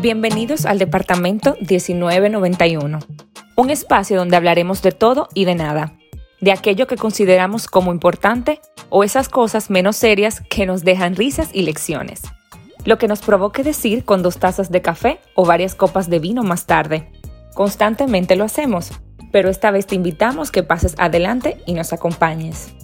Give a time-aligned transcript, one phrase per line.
[0.00, 3.00] Bienvenidos al Departamento 1991,
[3.56, 5.94] un espacio donde hablaremos de todo y de nada,
[6.40, 11.50] de aquello que consideramos como importante o esas cosas menos serias que nos dejan risas
[11.52, 12.22] y lecciones.
[12.84, 16.44] Lo que nos provoque decir con dos tazas de café o varias copas de vino
[16.44, 17.10] más tarde.
[17.54, 18.92] Constantemente lo hacemos,
[19.32, 22.76] pero esta vez te invitamos que pases adelante y nos acompañes.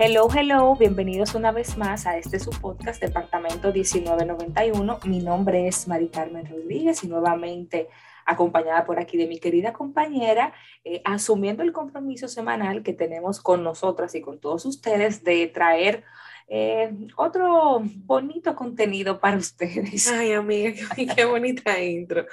[0.00, 5.00] Hello, hello, bienvenidos una vez más a este su podcast Departamento 1991.
[5.06, 7.88] Mi nombre es Mari Carmen Rodríguez y nuevamente
[8.24, 10.52] acompañada por aquí de mi querida compañera,
[10.84, 16.04] eh, asumiendo el compromiso semanal que tenemos con nosotras y con todos ustedes de traer
[16.46, 20.12] eh, otro bonito contenido para ustedes.
[20.12, 20.86] Ay, amiga,
[21.16, 22.24] qué, bonita intro.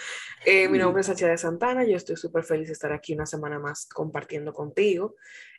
[0.46, 3.26] Eh, mi nombre es Sacha de Santana, yo estoy súper feliz de estar aquí una
[3.26, 5.16] semana más compartiendo contigo.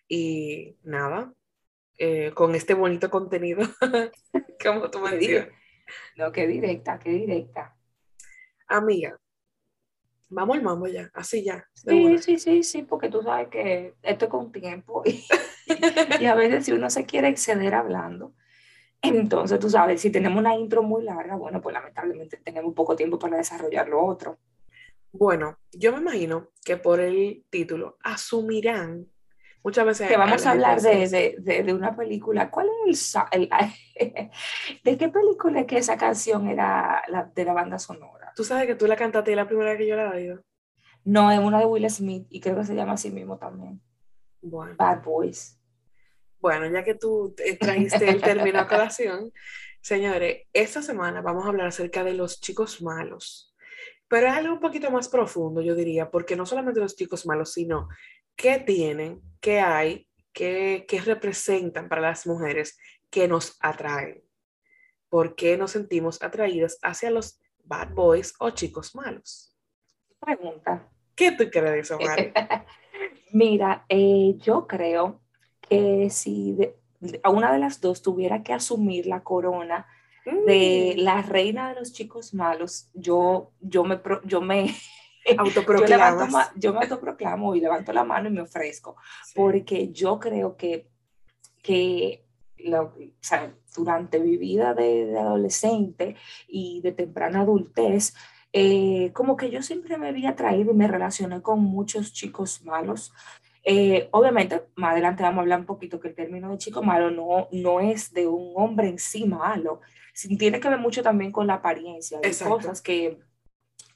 [0.08, 1.32] Y nada,
[1.98, 3.62] eh, con este bonito contenido.
[4.64, 5.48] como tú me dices.
[6.16, 7.76] No, qué directa, qué directa.
[8.68, 9.18] Amiga,
[10.28, 11.66] vamos al mambo ya, así ya.
[11.74, 15.24] Sí, sí, sí, sí, porque tú sabes que esto es con tiempo y,
[16.20, 18.34] y, a veces si uno se quiere exceder hablando,
[19.02, 23.18] entonces tú sabes, si tenemos una intro muy larga, bueno, pues lamentablemente tenemos poco tiempo
[23.18, 24.38] para desarrollar lo otro.
[25.12, 29.06] Bueno, yo me imagino que por el título asumirán
[29.66, 30.08] Muchas veces.
[30.08, 32.52] Que vamos a hablar de, de, de, una película.
[32.52, 33.50] ¿Cuál es el,
[34.84, 38.32] ¿De qué película es que esa canción era la, de la banda sonora?
[38.36, 40.40] Tú sabes que tú la cantaste la primera vez que yo la oído.
[41.02, 43.82] No, es una de Will Smith y creo que se llama así mismo también.
[44.40, 44.76] Bueno.
[44.78, 45.58] Bad Boys.
[46.38, 49.32] Bueno, ya que tú trajiste el término a colación,
[49.80, 53.52] señores, esta semana vamos a hablar acerca de los chicos malos.
[54.06, 57.52] Pero es algo un poquito más profundo, yo diría, porque no solamente los chicos malos,
[57.52, 57.88] sino
[58.36, 62.78] qué tienen, qué hay, qué, qué representan para las mujeres
[63.10, 64.22] que nos atraen.
[65.08, 69.56] ¿Por qué nos sentimos atraídas hacia los bad boys o chicos malos?
[70.20, 70.88] Pregunta.
[71.14, 72.32] ¿Qué tú crees de eso, Mari?
[73.32, 75.22] Mira, eh, yo creo
[75.68, 76.56] que si
[77.22, 79.86] a una de las dos tuviera que asumir la corona
[80.24, 81.00] de mm.
[81.00, 84.74] la reina de los chicos malos, yo, yo, me, yo me
[86.56, 88.96] yo, me autoproclamo y levanto la mano y me ofrezco,
[89.34, 90.88] porque yo creo que,
[91.62, 92.24] que
[93.76, 96.16] durante mi vida de, adolescente
[96.48, 98.14] y de temprana adultez,
[98.52, 103.12] eh, como que yo siempre me había atraído y me relacioné con muchos chicos malos.
[103.64, 107.10] Eh, obviamente, más adelante vamos a hablar un poquito que el término de chico malo
[107.10, 109.80] no, no es de un hombre en sí malo,
[110.38, 113.18] tiene que ver mucho también con la apariencia, de cosas que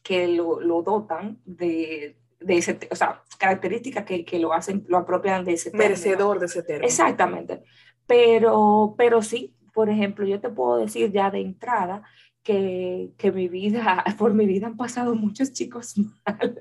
[0.02, 4.98] que lo, lo dotan de, de, ese, o sea, características que, que, lo hacen, lo
[4.98, 6.86] apropian de ese Merecedor de ese término.
[6.86, 7.62] Exactamente.
[8.06, 12.02] Pero, pero sí, por ejemplo, yo te puedo decir ya de entrada
[12.42, 15.94] que, que mi vida, por mi vida han pasado muchos chicos
[16.26, 16.56] malos.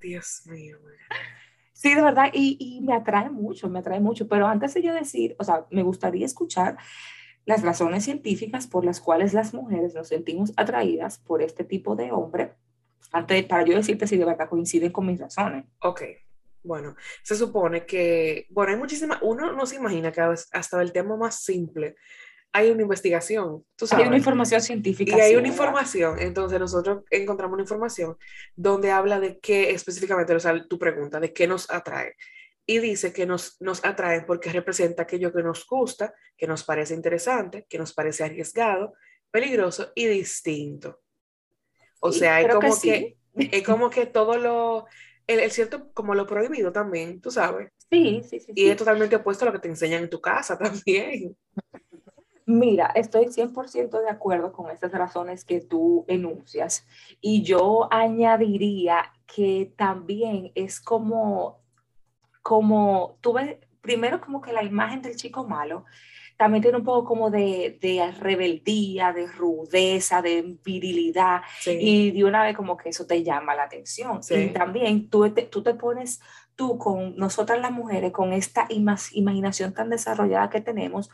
[0.00, 0.78] Dios mío.
[1.72, 4.92] Sí, de verdad, y, y me atrae mucho, me atrae mucho, pero antes de yo
[4.92, 6.76] decir, o sea, me gustaría escuchar
[7.46, 12.12] las razones científicas por las cuales las mujeres nos sentimos atraídas por este tipo de
[12.12, 12.54] hombre,
[13.12, 15.64] antes, para yo decirte si de verdad coinciden con mis razones.
[15.80, 16.02] Ok,
[16.62, 21.16] bueno, se supone que, bueno, hay muchísimas, uno no se imagina que hasta el tema
[21.16, 21.96] más simple
[22.52, 24.02] hay una investigación, tú sabes.
[24.02, 25.16] Hay una información científica.
[25.16, 28.16] Y hay una información, entonces nosotros encontramos una información
[28.56, 32.16] donde habla de qué específicamente, o sea, tu pregunta, de qué nos atrae
[32.70, 36.94] y dice que nos, nos atraen porque representa aquello que nos gusta, que nos parece
[36.94, 38.94] interesante, que nos parece arriesgado,
[39.28, 41.00] peligroso y distinto.
[41.98, 44.86] O sea, hay como que, es como que todo lo,
[45.26, 47.72] el, cierto, como lo prohibido también, tú sabes.
[47.90, 48.52] Sí, sí, sí.
[48.54, 51.36] Y es totalmente opuesto a lo que te enseñan en tu casa también.
[52.46, 56.86] Mira, estoy 100% de acuerdo con estas razones que tú enuncias.
[57.20, 61.60] Y yo añadiría que también es como
[62.42, 65.84] como tuve primero como que la imagen del chico malo
[66.40, 72.42] también tiene un poco como de, de rebeldía, de rudeza, de virilidad, y de una
[72.42, 74.20] vez como que eso te llama la atención.
[74.30, 76.22] Y también tú te, tú te pones,
[76.56, 81.10] tú con nosotras las mujeres, con esta imaginación tan desarrollada que tenemos,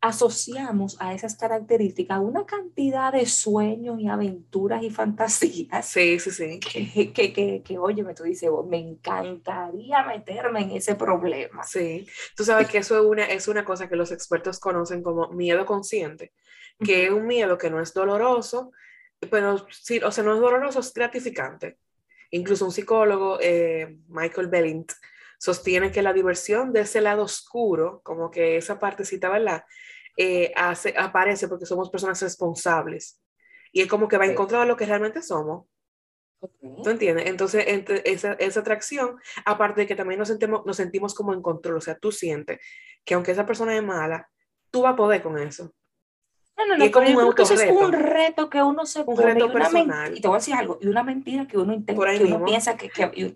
[0.00, 5.86] asociamos a esas características una cantidad de sueños y aventuras y fantasías.
[5.86, 6.60] Sí, sí, sí.
[6.60, 11.62] Que, que, que, que oye, tú dices, oh, me encantaría meterme en ese problema.
[11.64, 15.28] Sí, tú sabes que eso es una, es una cosa que los expertos conocen como
[15.28, 16.32] miedo consciente,
[16.82, 18.72] que es un miedo que no es doloroso,
[19.30, 21.78] pero sí, o sea, no es doloroso, es gratificante.
[22.30, 24.92] Incluso un psicólogo, eh, Michael Bellint,
[25.38, 29.64] sostiene que la diversión de ese lado oscuro, como que esa partecita, ¿verdad?
[30.16, 33.20] Eh, hace, aparece porque somos personas responsables.
[33.72, 35.66] Y es como que va en contra de lo que realmente somos.
[36.40, 37.26] ¿Tú entiendes?
[37.26, 37.64] Entonces,
[38.04, 41.80] esa, esa, atracción, aparte de que también nos sentimos, nos sentimos como en control, o
[41.82, 42.60] sea, tú sientes
[43.04, 44.30] que aunque esa persona es mala,
[44.70, 45.74] tú vas a poder con eso.
[46.60, 50.16] No, no, no, y como un es un reto que uno se un Reto personal.
[50.16, 52.76] Y te voy a decir algo, y una mentira que uno intenta, que uno piensa
[52.76, 53.34] que, que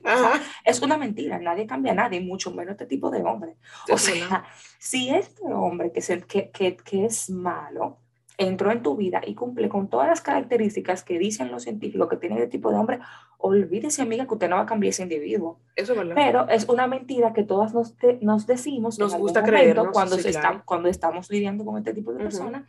[0.64, 3.56] es una mentira, nadie cambia a nadie, mucho menos este tipo de hombre.
[3.90, 4.44] O sea,
[4.78, 7.98] si este hombre que, es que, que, que es malo,
[8.36, 12.16] entró en tu vida y cumple con todas las características que dicen los científicos que
[12.16, 12.98] tiene este tipo de hombre,
[13.38, 15.60] olvídese, amiga, que usted no va a cambiar ese individuo.
[15.76, 16.14] Eso es verdad.
[16.16, 20.16] Pero es una mentira que todas nos, nos decimos nos gusta creer cuando,
[20.64, 22.64] cuando estamos lidiando con este tipo de personas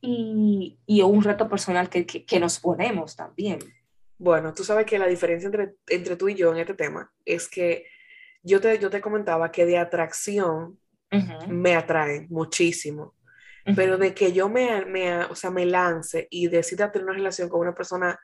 [0.00, 3.60] y, y, un reto personal que, que, nos ponemos también.
[4.18, 7.48] Bueno, tú sabes que la diferencia entre, entre tú y yo en este tema es
[7.48, 7.84] que
[8.42, 10.78] yo te, yo te comentaba que de atracción
[11.48, 13.14] me atrae muchísimo
[13.74, 17.48] pero de que yo me, me, o sea, me lance y decida tener una relación
[17.48, 18.18] con una persona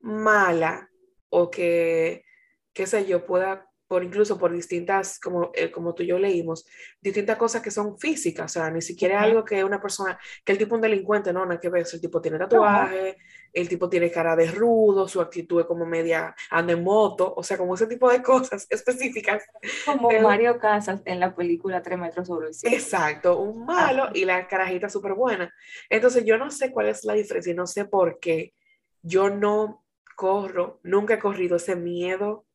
[0.00, 0.88] mala
[1.30, 2.24] o que,
[2.72, 6.66] qué sé yo, pueda por incluso por distintas, como, eh, como tú y yo leímos,
[7.00, 10.58] distintas cosas que son físicas, o sea, ni siquiera algo que una persona, que el
[10.58, 13.16] tipo un delincuente, no, no hay que ver, el tipo tiene tatuaje,
[13.54, 17.42] el tipo tiene cara de rudo, su actitud es como media, anda en moto, o
[17.42, 19.44] sea, como ese tipo de cosas específicas.
[19.86, 22.76] Como Mario Casas en la película Tres metros sobre el cielo.
[22.76, 25.52] Exacto, un malo y la carajita súper buena.
[25.88, 28.52] Entonces yo no sé cuál es la diferencia, no sé por qué
[29.02, 29.84] yo no
[30.16, 32.46] corro, nunca he corrido ese miedo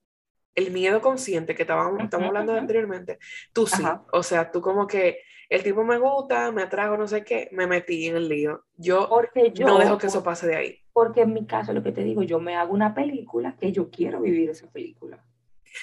[0.55, 3.19] el miedo consciente que estábamos, estamos hablando anteriormente,
[3.53, 7.23] tú sí, o sea, tú como que el tipo me gusta, me atrajo, no sé
[7.23, 8.65] qué, me metí en el lío.
[8.77, 10.79] Yo, porque yo no dejo que eso pase de ahí.
[10.93, 13.89] Porque en mi caso, lo que te digo, yo me hago una película que yo
[13.89, 15.23] quiero vivir esa película.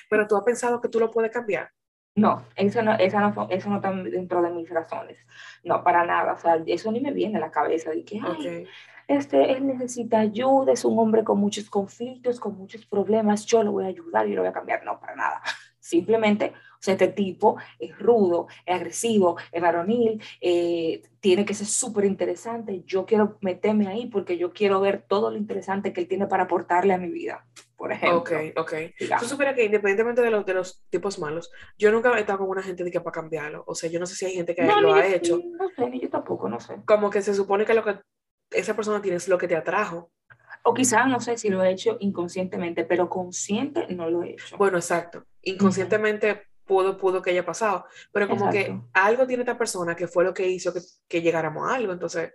[0.08, 1.70] Pero tú has pensado que tú lo puedes cambiar.
[2.14, 5.18] No, eso no, eso no, eso no está dentro de mis razones.
[5.64, 6.32] No, para nada.
[6.32, 8.66] O sea, eso ni me viene a la cabeza de que, ay,
[9.08, 13.72] este, él necesita ayuda, es un hombre con muchos conflictos, con muchos problemas, yo lo
[13.72, 14.84] voy a ayudar y lo voy a cambiar.
[14.84, 15.42] No, para nada.
[15.78, 21.66] Simplemente, o sea, este tipo es rudo, es agresivo, es varonil, eh, tiene que ser
[21.66, 22.82] súper interesante.
[22.86, 26.44] Yo quiero meterme ahí porque yo quiero ver todo lo interesante que él tiene para
[26.44, 27.46] aportarle a mi vida,
[27.76, 28.18] por ejemplo.
[28.18, 28.72] Ok, ok.
[29.18, 32.48] Tú supieras que independientemente de los, de los tipos malos, yo nunca he estado con
[32.48, 33.64] una gente de que para cambiarlo.
[33.66, 35.40] O sea, yo no sé si hay gente que lo ha hecho.
[35.58, 36.76] No sé, ni yo tampoco, no sé.
[36.84, 37.98] Como que se supone que lo que
[38.50, 40.12] esa persona tiene lo que te atrajo.
[40.62, 44.56] O quizás no sé si lo he hecho inconscientemente, pero consciente no lo he hecho.
[44.56, 45.24] Bueno, exacto.
[45.42, 50.24] Inconscientemente pudo, pudo que haya pasado, pero como que algo tiene esta persona que fue
[50.24, 52.34] lo que hizo que, que llegáramos a algo, entonces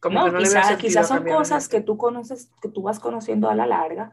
[0.00, 3.50] como que no quizás, le quizás son cosas que tú conoces, que tú vas conociendo
[3.50, 4.12] a la larga,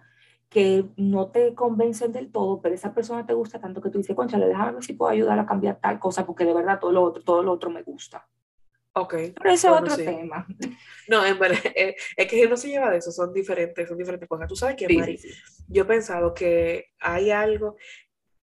[0.49, 4.15] que no te convencen del todo, pero esa persona te gusta tanto que tú dices,
[4.15, 7.03] concha, déjame ver si puedo ayudar a cambiar tal cosa, porque de verdad todo lo
[7.03, 8.27] otro, todo lo otro me gusta.
[8.93, 9.13] Ok.
[9.35, 10.45] Pero ese es otro tema.
[11.09, 14.27] No, en verdad, eh, es que no se lleva de eso, son diferentes, son diferentes
[14.27, 14.45] cosas.
[14.45, 15.17] Tú sabes que, Mari,
[15.69, 17.77] yo he pensado que hay algo,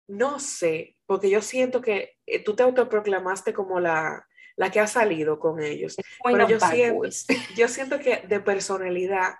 [0.07, 4.87] no sé, porque yo siento que eh, tú te autoproclamaste como la, la que ha
[4.87, 5.95] salido con ellos.
[6.23, 7.09] Pero yo siento,
[7.57, 9.35] yo siento que de personalidad,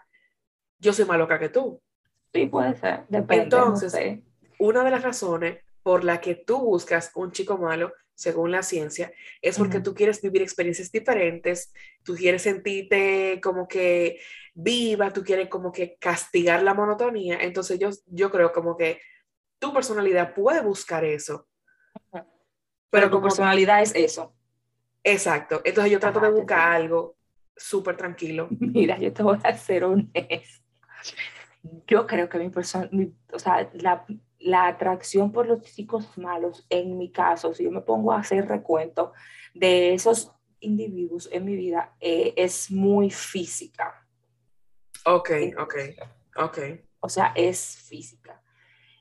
[0.79, 1.81] yo soy más loca que tú.
[2.33, 3.43] Sí, puede ser, depende.
[3.43, 4.19] Entonces,
[4.59, 9.11] una de las razones por la que tú buscas un chico malo según la ciencia,
[9.41, 11.73] es porque tú quieres vivir experiencias diferentes,
[12.03, 14.19] tú quieres sentirte como que
[14.53, 17.39] viva, tú quieres como que castigar la monotonía.
[17.41, 19.01] Entonces yo, yo creo como que
[19.59, 21.47] tu personalidad puede buscar eso.
[22.89, 24.33] Pero, tu personalidad es eso.
[25.03, 25.61] Exacto.
[25.63, 27.17] Entonces yo trato de buscar algo
[27.55, 28.47] súper tranquilo.
[28.59, 30.63] Mira, yo te voy a hacer honesto.
[31.87, 32.89] Yo creo que mi persona,
[33.31, 34.05] o sea, la,
[34.39, 38.47] la atracción por los chicos malos, en mi caso, si yo me pongo a hacer
[38.47, 39.13] recuento
[39.53, 44.05] de esos individuos en mi vida, eh, es muy física.
[45.05, 45.75] Ok, ok,
[46.37, 46.57] ok.
[46.99, 48.41] O sea, es física.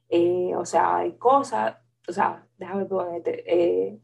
[0.08, 1.76] Eh, o sea, hay cosas,
[2.08, 3.98] o sea, déjame ponerte, eh,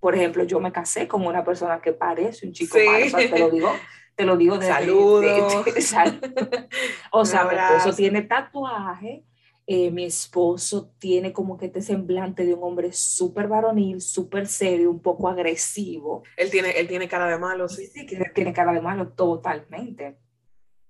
[0.00, 3.30] por ejemplo, yo me casé con una persona que parece un chico malo, o sea,
[3.30, 3.70] te lo digo,
[4.16, 5.64] te lo digo de Saludos.
[7.12, 9.24] o sea, mi esposo tiene tatuaje,
[9.66, 14.90] eh, mi esposo tiene como que este semblante de un hombre súper varonil, súper serio,
[14.90, 16.24] un poco agresivo.
[16.36, 17.86] Él tiene, él tiene cara de malo, sí.
[17.86, 20.18] Sí, tiene cara de malo totalmente.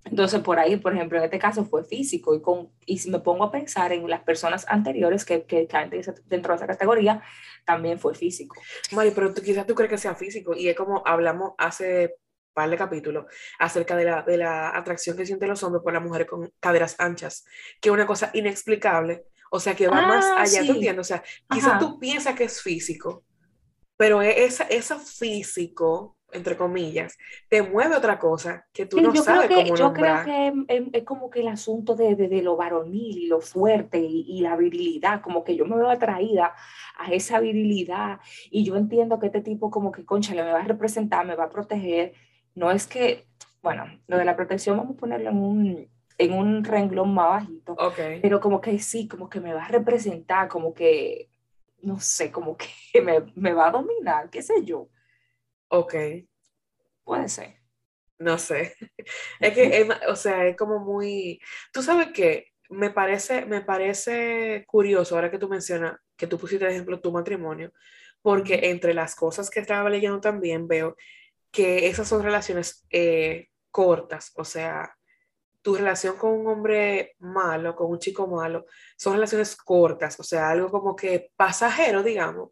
[0.04, 3.20] Entonces, por ahí, por ejemplo, en este caso fue físico y, con, y si me
[3.20, 5.90] pongo a pensar en las personas anteriores que, que caen
[6.26, 7.22] dentro de esa categoría,
[7.64, 8.56] también fue físico.
[8.92, 12.16] Mari, pero tú, quizás tú crees que sea físico y es como hablamos hace
[12.52, 13.26] par de capítulos
[13.58, 16.96] acerca de la, de la atracción que sienten los hombres por las mujeres con caderas
[16.98, 17.44] anchas,
[17.80, 19.24] que es una cosa inexplicable.
[19.50, 20.74] O sea, que va más Ah, allá, ¿tú sí.
[20.74, 21.06] entiendes?
[21.06, 23.24] O sea, quizás tú piensas que es físico,
[23.96, 27.16] pero e- esa, eso físico, entre comillas,
[27.48, 30.20] te mueve otra cosa que tú Sí, no yo creo sabes que, cómo yo creo
[30.20, 30.20] nombrar.
[30.20, 34.20] que es, como que el asunto de, de- de lo varonil y lo fuerte y,
[34.28, 36.54] y la virilidad, como que yo me veo atraída
[36.98, 38.20] a esa virilidad
[38.50, 41.44] y yo entiendo que este tipo como que, concha, me va a representar, me va
[41.44, 42.12] a proteger.
[42.54, 43.26] No es que,
[43.62, 47.80] bueno, lo de la protección vamos a ponerlo en un, en un renglón más bajito,
[48.20, 51.30] pero como que sí, como que me va a representar, como que,
[51.82, 52.66] no sé, como que
[53.02, 54.88] me, me va a dominar, qué sé yo,
[55.72, 55.94] ok,
[57.04, 57.56] puede ser.
[58.18, 58.74] no sé.
[59.40, 61.40] Es que, es o sea, es como muy...
[61.72, 66.64] Tú sabes que me parece, me parece curioso ahora que tú mencionas, que tú pusiste
[66.66, 67.72] de ejemplo tu matrimonio,
[68.22, 70.96] porque entre las cosas que estaba leyendo también veo
[71.50, 74.96] que esas son relaciones eh, cortas, o sea,
[75.62, 80.50] tu relación con un hombre malo, con un chico malo, son relaciones cortas, o sea,
[80.50, 82.50] algo como que pasajero, digamos.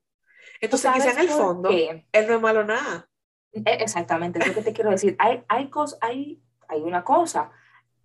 [0.61, 2.07] ¿Tú Entonces, quizá en el fondo, qué?
[2.13, 3.09] él no es malo nada.
[3.53, 5.17] E- Exactamente, es lo que te quiero decir.
[5.19, 7.51] Hay, hay, cos- hay, hay una cosa.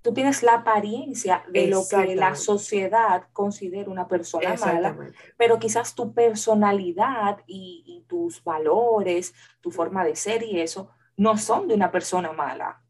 [0.01, 4.95] Tú tienes la apariencia de lo que la sociedad considera una persona mala,
[5.35, 11.37] pero quizás tu personalidad y, y tus valores, tu forma de ser y eso, no
[11.37, 12.81] son de una persona mala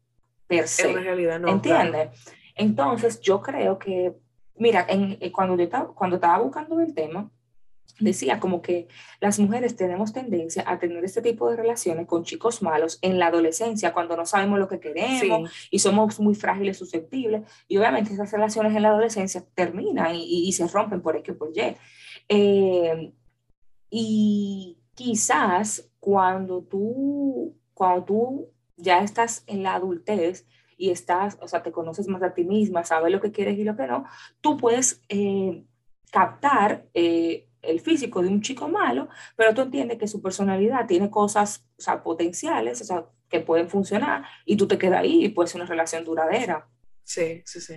[0.46, 0.92] per se.
[0.92, 1.86] realidad, no, claro.
[1.88, 2.24] ¿Entiendes?
[2.54, 4.14] Entonces, yo creo que,
[4.56, 7.30] mira, en, eh, cuando, yo estaba, cuando estaba buscando el tema,
[8.00, 8.88] decía como que
[9.20, 13.28] las mujeres tenemos tendencia a tener este tipo de relaciones con chicos malos en la
[13.28, 18.12] adolescencia, cuando no sabemos lo que queremos Sí, y somos muy frágiles, susceptibles, y obviamente
[18.12, 21.76] esas relaciones en la adolescencia terminan y, y- y se rompen por X por Y.
[22.28, 23.12] Eh,
[23.90, 31.62] y quizás cuando tú, cuando tú ya estás en la adultez y estás, o sea,
[31.62, 34.04] te conoces más a ti misma, sabes lo que quieres y lo que no,
[34.40, 35.64] tú puedes eh,
[36.10, 41.10] captar eh, el físico de un chico malo, pero tú entiendes que su personalidad tiene
[41.10, 45.28] cosas, o sea, potenciales, o sea, que pueden funcionar y tú te quedas ahí y
[45.30, 46.68] puede ser una relación duradera.
[47.02, 47.74] sí, sí, sí.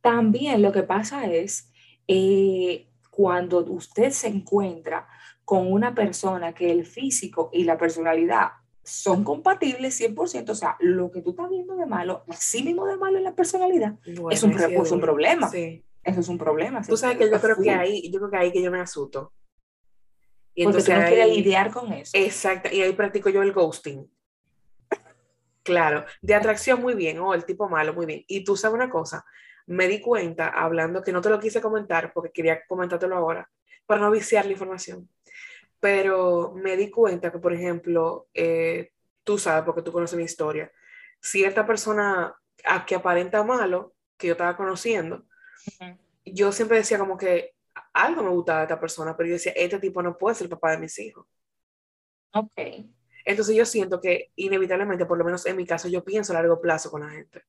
[0.00, 1.72] También lo que pasa es
[2.06, 5.08] eh, cuando usted se encuentra
[5.44, 8.50] con una persona que el físico y la personalidad
[8.82, 12.96] son compatibles 100%, o sea, lo que tú estás viendo de malo, así mismo de
[12.96, 15.48] malo en la personalidad, Bueno, es un, es es un problema.
[15.50, 15.84] Sí.
[16.08, 16.82] Eso es un problema.
[16.82, 19.32] Tú sabes que yo creo que ahí, yo creo que ahí que yo me asusto.
[20.54, 22.10] Y Porque tú entonces no quieres ahí, lidiar con eso.
[22.14, 24.10] exacto, y ahí practico yo el ghosting.
[25.62, 28.24] Claro, de atracción muy bien, o el tipo malo muy bien.
[28.26, 29.24] Y tú sabes una cosa,
[29.66, 33.50] me di cuenta hablando que no te lo quise comentar porque quería comentártelo ahora,
[33.86, 35.08] para no viciar la información.
[35.78, 40.72] Pero me di cuenta que, por ejemplo, eh, tú sabes, porque tú conoces mi historia,
[41.20, 42.34] cierta persona
[42.64, 45.27] a que aparenta malo, que yo estaba conociendo,
[46.24, 47.54] Yo siempre decía como que
[47.92, 50.50] algo me gustaba de esta persona, pero yo decía, este tipo no puede ser el
[50.50, 51.26] papá de mis hijos.
[52.34, 52.52] Ok.
[53.24, 56.60] Entonces yo siento que inevitablemente, por lo menos en mi caso, yo pienso a largo
[56.60, 57.42] plazo con la gente.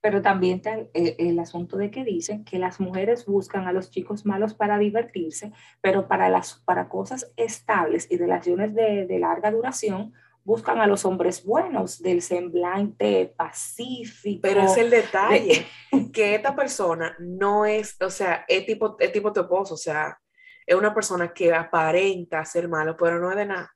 [0.00, 3.72] Pero también está el, el- el asunto de que dicen que las mujeres buscan a
[3.72, 9.18] los chicos malos para divertirse, pero para, las, para cosas estables y relaciones de, de
[9.20, 10.12] larga duración,
[10.44, 14.40] buscan a los hombres buenos, del semblante pacífico.
[14.42, 15.66] Pero es el de- detalle,
[16.12, 20.18] que esta persona no es, o sea, es tipo, es tipo tu esposo, o sea,
[20.66, 23.74] es una persona que aparenta ser malo, pero no es de nada.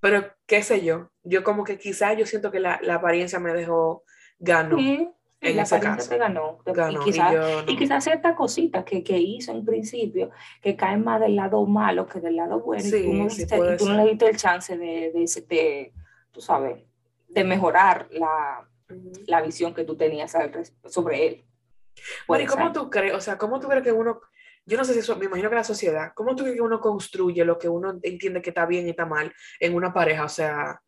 [0.00, 3.54] Pero qué sé yo, yo como que quizás yo siento que la, la apariencia me
[3.54, 4.04] dejó
[4.38, 5.10] gano sí,
[5.44, 6.58] en la te ganó.
[6.64, 7.72] Ganó, y y quizás yo no.
[7.72, 10.30] y quizás ciertas cositas que, que hizo en principio,
[10.62, 13.42] que caen más del lado malo que del lado bueno, y tú Sí, no, sí
[13.42, 15.92] y tú no le diste el chance de, de, de,
[16.32, 16.82] tú sabes,
[17.28, 19.12] de mejorar la, Ujú.
[19.26, 20.52] la visión que tú tenías al
[20.86, 21.44] sobre él.
[22.26, 24.20] Bueno, ¿y cómo tú crees, o sea, cómo tú crees que uno,
[24.66, 26.80] yo no sé si eso, me imagino que la sociedad, ¿cómo tú crees que uno
[26.80, 30.24] construye lo que uno entiende que está bien y está mal en una pareja?
[30.24, 30.80] O sea,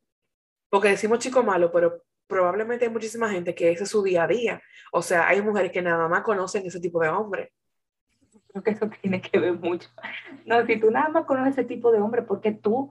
[0.69, 4.29] porque decimos chico malo, pero probablemente hay muchísima gente que ese es su día a
[4.29, 4.63] día.
[4.93, 7.53] O sea, hay mujeres que nada más conocen ese tipo de hombre.
[8.49, 9.89] Creo que eso tiene que ver mucho.
[10.45, 12.91] No, si tú nada más conoces ese tipo de hombre, porque tú,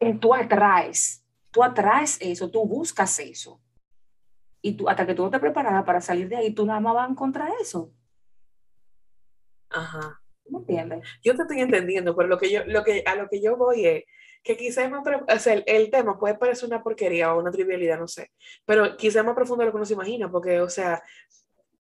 [0.00, 3.60] eh, tú atraes, tú atraes eso, tú buscas eso.
[4.62, 6.94] Y tú, hasta que tú no estés preparada para salir de ahí, tú nada más
[6.94, 7.92] vas a encontrar eso.
[9.70, 10.20] Ajá.
[10.48, 11.04] ¿Me entiendes?
[11.22, 13.84] Yo te estoy entendiendo, pero lo que yo, lo que, a lo que yo voy
[13.86, 14.04] es
[14.46, 17.98] que quizás más, o sea, el, el tema puede parecer una porquería o una trivialidad,
[17.98, 18.30] no sé,
[18.64, 21.02] pero quizás más profundo de lo que uno se imagina, porque, o sea,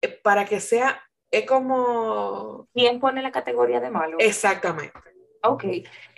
[0.01, 1.01] eh, para que sea,
[1.31, 4.17] es como, ¿Quién pone la categoría de malo?
[4.19, 4.91] exactamente,
[5.41, 5.63] Ok,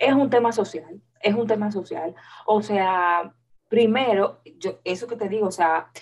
[0.00, 2.12] es un tema social, es un tema social.
[2.44, 3.32] O sea,
[3.68, 5.92] primero, yo, eso que te digo, o sea,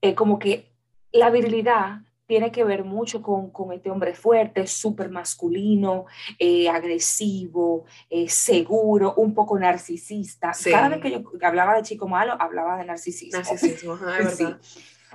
[0.00, 0.72] eh, como que
[1.12, 1.98] la virilidad
[2.32, 6.06] tiene que ver mucho con, con este hombre fuerte, súper masculino,
[6.38, 10.52] eh, agresivo, eh, seguro, un poco narcisista.
[10.64, 13.38] Cada vez que yo hablaba de chico malo, hablaba de narcisismo.
[13.38, 14.00] Narcisismo, es
[14.40, 14.58] verdad.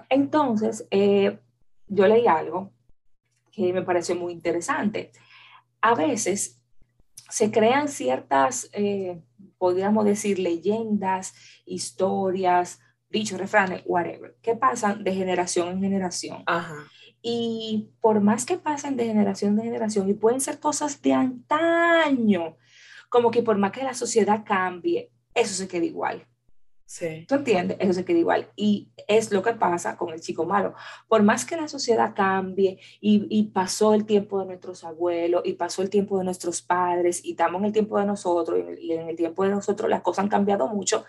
[0.10, 1.40] Entonces, eh,
[1.88, 2.72] yo leí algo
[3.52, 5.12] que me pareció muy interesante.
[5.82, 6.62] A veces
[7.32, 8.70] se crean ciertas,
[9.58, 11.34] podríamos decir, leyendas,
[11.66, 16.44] historias, dichos, refranes, whatever, que pasan de generación en generación.
[16.46, 16.76] Ajá.
[17.22, 22.58] Y por más que pasen de generación en generación, y pueden ser cosas de antaño,
[23.10, 26.26] como que por más que la sociedad cambie, eso se queda igual.
[26.86, 27.26] Sí.
[27.28, 27.78] ¿Tú entiendes?
[27.82, 28.50] Eso se queda igual.
[28.56, 30.74] Y es lo que pasa con el chico malo.
[31.10, 35.54] Por más que la sociedad cambie y, y, pasó el tiempo de nuestros abuelos y
[35.54, 39.10] pasó el tiempo de nuestros padres y estamos en el tiempo de nosotros y en
[39.10, 41.04] el tiempo de nosotros las cosas han cambiado mucho,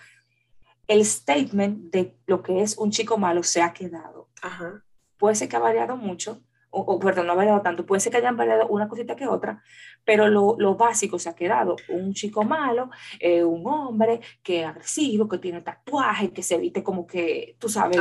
[0.88, 4.28] el statement de lo que es un chico malo se ha quedado.
[4.42, 4.82] Ajá
[5.18, 8.18] puede ser que ha variado mucho, o, perdón, no ha variado tanto, puede ser que
[8.18, 9.62] hayan variado una cosita que otra,
[10.04, 11.76] pero lo, lo básico se ha quedado.
[11.88, 16.82] Un chico malo, eh, un hombre que es agresivo, que tiene tatuaje, que se viste
[16.82, 17.98] como que, tú sabes,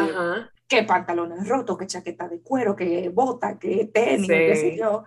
[0.68, 5.06] qué pantalones rotos, qué chaqueta de cuero, qué bota, qué tenis, qué sé yo,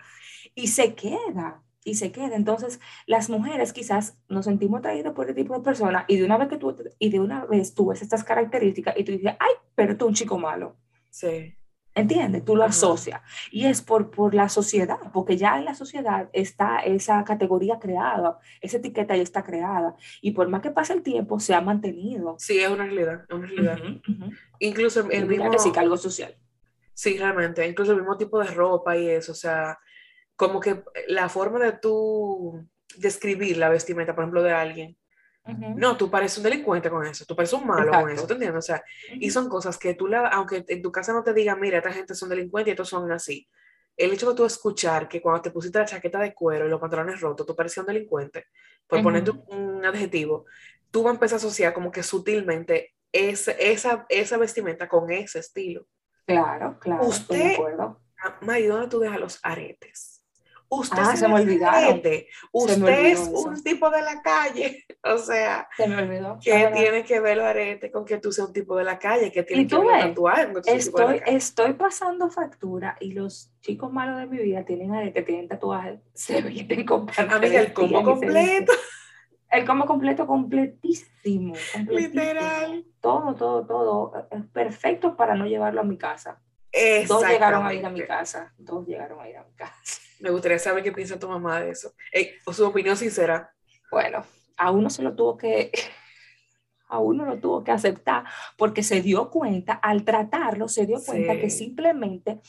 [0.54, 1.62] y se queda.
[1.82, 2.36] Y se queda.
[2.36, 6.36] Entonces, las mujeres quizás nos sentimos atraídas por este tipo de personas y de una
[6.36, 9.52] vez que tú, y de una vez tú ves estas características y tú dices, ay,
[9.74, 10.76] pero tú un chico malo.
[11.08, 11.56] Sí.
[11.94, 12.44] ¿Entiendes?
[12.44, 13.20] Tú lo asocias.
[13.50, 18.38] Y es por, por la sociedad, porque ya en la sociedad está esa categoría creada,
[18.60, 19.96] esa etiqueta ya está creada.
[20.20, 22.36] Y por más que pase el tiempo, se ha mantenido.
[22.38, 23.78] Sí, es una realidad, es una realidad.
[24.60, 25.58] Incluso el mismo...
[25.58, 26.36] sí, algo social.
[26.94, 27.66] Sí, realmente.
[27.66, 29.32] Incluso el mismo tipo de ropa y eso.
[29.32, 29.78] O sea,
[30.36, 32.66] como que la forma de tú
[32.96, 34.96] describir la vestimenta, por ejemplo, de alguien,
[35.46, 38.58] no, tú pareces un delincuente con eso, tú pareces un malo con eso, ¿te entiendes?
[38.58, 41.58] O sea, y son cosas que tú, la, aunque en tu casa no te digan,
[41.60, 43.48] mira, esta gente son delincuentes y estos son así,
[43.96, 46.80] el hecho de tú escuchar que cuando te pusiste la chaqueta de cuero y los
[46.80, 48.46] pantalones rotos, tú parecías un delincuente,
[48.86, 50.46] por ponerte un adjetivo,
[50.90, 53.52] tú vas a empezar a asociar como que sutilmente esa,
[54.08, 55.86] esa vestimenta con ese estilo.
[56.26, 57.04] Claro, claro.
[57.04, 57.56] Usted,
[58.42, 60.09] May, ¿dónde tú dejas los aretes?
[60.72, 62.00] Usted ah, se, me olvidaron.
[62.52, 64.84] Usted es un tipo de la calle.
[65.02, 66.38] O sea, se me olvidó.
[66.42, 69.32] ¿qué tiene que ver lo arete con que tú seas un tipo de la calle?
[69.32, 74.36] ¿Qué tiene que ver tatuar estoy, estoy pasando factura y los chicos malos de mi
[74.36, 78.74] vida tienen arete, tienen tatuajes, se visten con Amiga, el combo completo.
[79.48, 82.22] El combo completo, completísimo, completísimo.
[82.22, 82.84] Literal.
[83.00, 84.28] Todo, todo, todo.
[84.30, 86.42] Es perfecto para no llevarlo a mi casa.
[87.08, 88.52] Dos llegaron a ir a mi casa.
[88.58, 90.02] Dos llegaron a ir a mi casa.
[90.20, 91.94] Me gustaría saber qué piensa tu mamá de eso.
[92.46, 93.52] o su opinión sincera.
[93.90, 94.24] Bueno,
[94.56, 95.72] a uno se lo tuvo que,
[96.90, 98.24] a uno lo tuvo que aceptar
[98.56, 102.40] porque se dio cuenta, al tratarlo, se dio cuenta que simplemente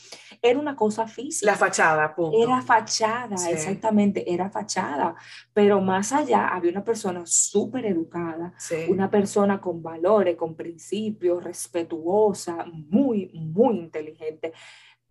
[0.42, 1.50] era una cosa física.
[1.50, 2.36] La fachada, punto.
[2.42, 5.14] Era fachada, exactamente, era fachada.
[5.54, 8.52] Pero más allá había una persona súper educada,
[8.88, 14.52] una persona con valores, con principios, respetuosa, muy, muy inteligente,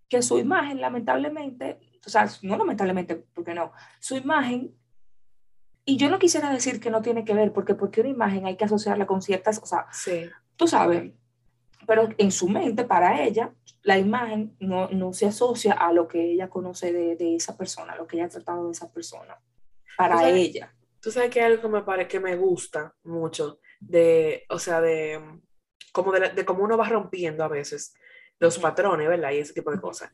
[0.07, 4.75] que su imagen lamentablemente o sea, no lamentablemente, porque no, su imagen,
[5.85, 8.55] y yo no quisiera decir que no tiene que ver, porque porque una imagen hay
[8.55, 10.29] que asociarla con ciertas, o sea, sí.
[10.55, 11.11] tú sabes,
[11.87, 16.33] pero en su mente, para ella, la imagen no, no se asocia a lo que
[16.33, 19.39] ella conoce de, de, esa persona, lo que ella ha tratado de esa persona,
[19.97, 20.73] para ella.
[20.99, 24.81] Tú sabes que hay algo que me, parece que me gusta mucho, de, o sea,
[24.81, 25.19] de,
[25.91, 27.95] como de, de cómo uno va rompiendo a veces
[28.39, 29.31] los patrones, ¿verdad?
[29.31, 30.11] Y ese tipo de cosas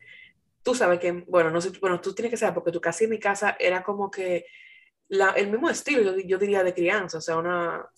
[0.67, 3.07] tú sabes que, bueno, no sé, bueno, tú tienes que saber, porque tu casa y
[3.07, 4.47] mi casa era como que
[5.07, 7.89] la, el mismo estilo, yo, diría, de crianza, o sea, una,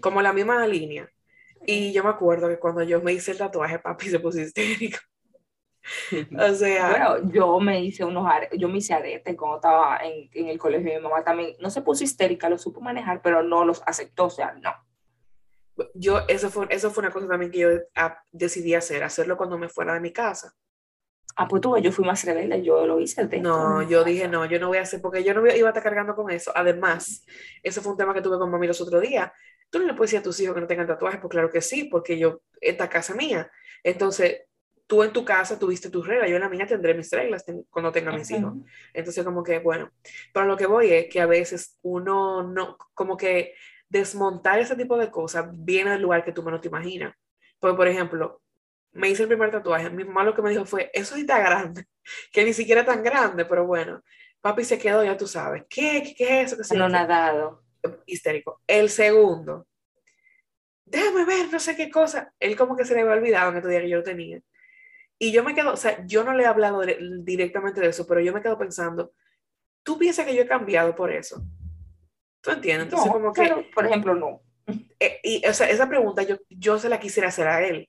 [0.00, 1.06] como la misma línea.
[1.66, 4.96] Y yo me acuerdo que cuando yo me hice el tatuaje, papi se puso histérico.
[6.40, 6.88] o sea.
[6.88, 10.94] Bueno, yo me hice unos yo me hice aretes cuando estaba en, en, el colegio.
[10.94, 14.30] Mi mamá también no se puso histérica, lo supo manejar, pero no los aceptó, o
[14.30, 14.72] sea, no.
[15.92, 19.58] Yo, eso fue, eso fue una cosa también que yo ah, decidí hacer, hacerlo cuando
[19.58, 20.54] me fuera de mi casa.
[21.36, 23.24] Ah, pues tú, yo fui más rebelde, yo lo hice.
[23.40, 25.82] no, yo dije, no, yo no voy a hacer, porque yo no iba a estar
[25.82, 26.52] cargando con eso.
[26.54, 27.24] Además,
[27.62, 29.30] eso fue un tema que tuve con mami los otros días.
[29.68, 31.60] Tú no le puedes decir a tus hijos que no tengan tatuajes, pues claro que
[31.60, 33.50] sí, porque yo, esta casa mía.
[33.82, 34.42] Entonces,
[34.86, 37.90] tú en tu casa tuviste tus reglas, yo en la mía tendré mis reglas cuando
[37.90, 38.54] tenga mis hijos.
[38.92, 39.90] Entonces, como que, bueno,
[40.32, 43.54] pero lo que voy es que a veces uno no, como que
[43.88, 47.14] desmontar ese tipo de cosas viene del lugar que tú menos te imaginas.
[47.58, 48.42] Porque, por ejemplo,
[48.94, 51.38] me hice el primer tatuaje, mi mamá lo que me dijo fue, eso sí está
[51.38, 51.86] grande,
[52.32, 54.02] que ni siquiera tan grande, pero bueno,
[54.40, 56.62] papi se quedó, ya tú sabes, ¿qué, qué, es eso?
[56.68, 57.62] Que no nadado.
[58.06, 58.62] Histérico.
[58.66, 59.66] El segundo,
[60.86, 63.68] déjame ver, no sé qué cosa, él como que se le había olvidado en otro
[63.68, 64.40] día que yo lo tenía.
[65.18, 66.82] Y yo me quedo, o sea, yo no le he hablado
[67.22, 69.12] directamente de eso, pero yo me quedo pensando,
[69.82, 71.42] ¿tú piensas que yo he cambiado por eso?
[72.40, 72.86] ¿Tú entiendes?
[72.86, 73.70] Entonces, como que...
[73.74, 74.40] por ejemplo, no.
[75.00, 77.86] Eh, y, o sea, esa pregunta yo, yo se la quisiera hacer a él.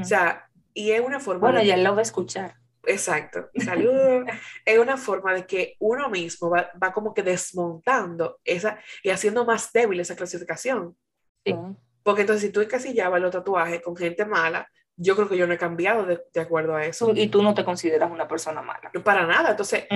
[0.00, 1.40] O sea, y es una forma...
[1.40, 2.56] Bueno, ya él lo va a escuchar.
[2.86, 4.24] Exacto, saludos.
[4.64, 9.44] es una forma de que uno mismo va, va, como que desmontando esa y haciendo
[9.44, 10.96] más débil esa clasificación.
[11.44, 11.54] Sí.
[12.02, 15.54] Porque entonces si tú encasillabas los tatuajes con gente mala, yo creo que yo no
[15.54, 17.12] he cambiado de, de acuerdo a eso.
[17.14, 18.90] Y tú no te consideras una persona mala.
[19.02, 19.50] Para nada.
[19.50, 19.86] Entonces,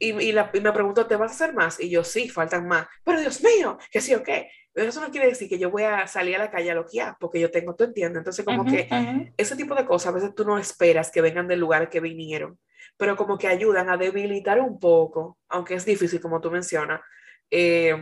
[0.00, 1.78] y, y, la, y, me preguntó, ¿te vas a hacer más?
[1.78, 2.88] Y yo, sí, faltan más.
[3.04, 4.50] Pero Dios mío, que sí o qué.
[4.72, 7.16] Pero eso no quiere decir que yo voy a salir a la calle a loquear,
[7.20, 8.18] porque yo tengo, tú entiendes.
[8.18, 8.88] Entonces, como que
[9.36, 12.58] ese tipo de cosas a veces tú no esperas que vengan del lugar que vinieron,
[12.96, 17.00] pero como que ayudan a debilitar un poco, aunque es difícil, como tú mencionas,
[17.50, 17.94] eh,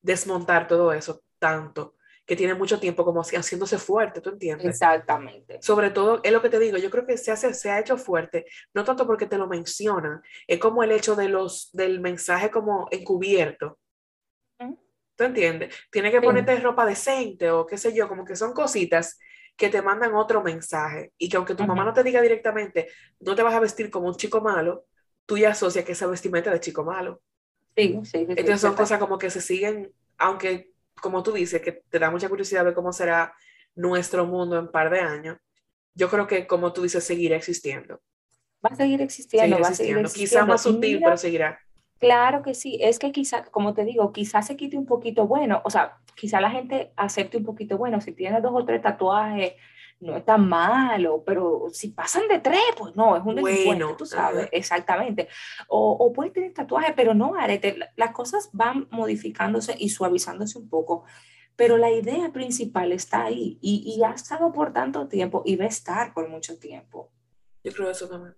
[0.00, 1.96] desmontar todo eso tanto
[2.30, 4.68] que tiene mucho tiempo como haciéndose fuerte, ¿tú entiendes?
[4.68, 5.60] Exactamente.
[5.60, 7.98] Sobre todo, es lo que te digo, yo creo que se, hace, se ha hecho
[7.98, 12.48] fuerte, no tanto porque te lo mencionan, es como el hecho de los, del mensaje
[12.48, 13.80] como encubierto.
[15.16, 15.74] ¿Tú entiendes?
[15.90, 19.18] Tiene que ponerte ropa decente o qué sé yo, como que son cositas
[19.56, 23.34] que te mandan otro mensaje y que aunque tu mamá no te diga directamente, no
[23.34, 24.84] te vas a vestir como un chico malo,
[25.26, 27.22] tú ya asocias que esa vestimenta de chico malo.
[27.76, 28.10] Sí, sí.
[28.12, 32.10] sí Entonces son cosas como que se siguen, aunque como tú dices, que te da
[32.10, 33.34] mucha curiosidad ver cómo será
[33.74, 35.38] nuestro mundo en un par de años,
[35.94, 38.00] yo creo que, como tú dices, seguirá existiendo.
[38.64, 40.30] Va a seguir existiendo, va a seguir existiendo.
[40.30, 41.58] Quizá más sutil, pero seguirá.
[41.98, 45.60] Claro que sí, es que quizá, como te digo, quizás se quite un poquito bueno,
[45.64, 49.52] o sea, quizá la gente acepte un poquito bueno, si tiene dos o tres tatuajes,
[50.00, 53.96] no es tan malo, pero si pasan de tres, pues no, es un delincuente, bueno,
[53.96, 55.28] tú sabes, exactamente.
[55.68, 57.78] O, o puedes tener tatuaje, pero no arete.
[57.96, 61.04] Las cosas van modificándose y suavizándose un poco,
[61.54, 65.64] pero la idea principal está ahí y, y ha estado por tanto tiempo y va
[65.64, 67.10] a estar por mucho tiempo.
[67.62, 68.34] Yo creo eso también.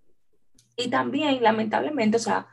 [0.77, 2.48] Y también, lamentablemente, o sea,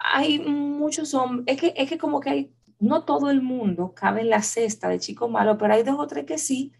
[0.00, 4.22] hay muchos hombres, es que, es que como que hay, no todo el mundo cabe
[4.22, 6.72] en la cesta de chico malo, pero hay dos o tres que sí,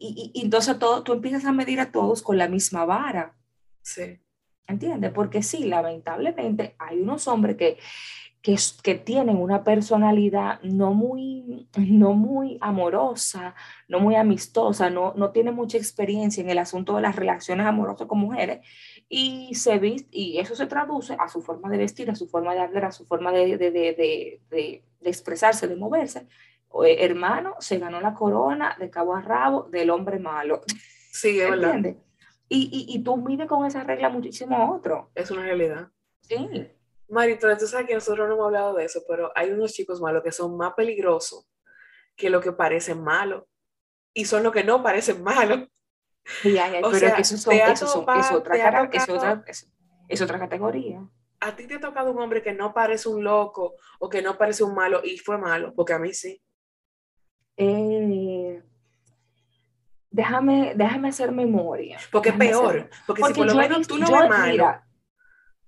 [0.00, 3.36] y, y, entonces todo, tú empiezas a medir a todos con la misma vara.
[3.82, 4.18] Sí.
[4.66, 5.12] ¿Entiendes?
[5.12, 7.76] Porque sí, lamentablemente hay unos hombres que,
[8.40, 13.54] que, que, tienen una personalidad no muy, no muy amorosa,
[13.88, 18.06] no muy amistosa, no, no tienen mucha experiencia en el asunto de las relaciones amorosas
[18.06, 18.66] con mujeres
[19.08, 22.54] y, se viste, y eso se traduce a su forma de vestir, a su forma
[22.54, 26.26] de hablar, a su forma de, de, de, de expresarse, de moverse,
[26.84, 30.62] hermano, se ganó la corona de cabo a rabo del hombre malo.
[31.12, 31.96] Sí, es verdad.
[32.48, 35.10] Y, y, y, tú mides con esa regla muchísimo a otro.
[35.14, 35.88] Es una realidad.
[36.20, 36.68] Sí.
[37.08, 40.22] Marito, tú sabes que nosotros no hemos hablado de eso, pero hay unos chicos malos
[40.22, 41.48] que son más peligrosos
[42.16, 43.44] que lo que parecen malos.
[44.12, 45.68] Y son los que no parecen malos.
[46.42, 48.14] Sí, pero sea, que eso, son, es, otra,
[48.92, 49.44] es, otra,
[50.08, 51.08] es otra categoría
[51.40, 54.36] a ti te ha tocado un hombre que no parece un loco o que no
[54.36, 56.40] parece un malo y fue malo, porque a mí sí.
[57.62, 58.62] Eh,
[60.10, 61.98] déjame, déjame hacer memoria.
[62.10, 62.88] Porque es peor.
[63.06, 64.80] Porque, si por lo menos tú no ves malo.